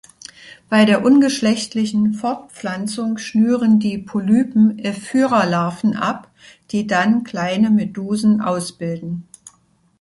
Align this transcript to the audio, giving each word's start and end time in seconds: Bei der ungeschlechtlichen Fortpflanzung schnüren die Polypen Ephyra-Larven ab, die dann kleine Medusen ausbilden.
Bei 0.67 0.85
der 0.85 1.05
ungeschlechtlichen 1.05 2.15
Fortpflanzung 2.15 3.19
schnüren 3.19 3.79
die 3.79 3.99
Polypen 3.99 4.79
Ephyra-Larven 4.79 5.95
ab, 5.95 6.31
die 6.71 6.87
dann 6.87 7.23
kleine 7.23 7.69
Medusen 7.69 8.41
ausbilden. 8.41 9.27